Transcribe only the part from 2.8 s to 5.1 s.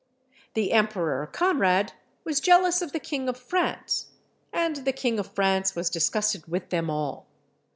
of the king of France, and the